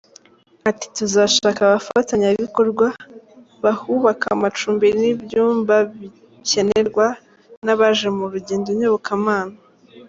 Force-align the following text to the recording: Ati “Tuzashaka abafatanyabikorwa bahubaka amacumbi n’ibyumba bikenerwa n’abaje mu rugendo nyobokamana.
Ati 0.69 0.85
“Tuzashaka 0.95 1.59
abafatanyabikorwa 1.63 2.87
bahubaka 3.63 4.25
amacumbi 4.35 4.87
n’ibyumba 4.99 5.75
bikenerwa 5.97 7.05
n’abaje 7.65 8.07
mu 8.17 8.25
rugendo 8.33 8.69
nyobokamana. 8.79 9.55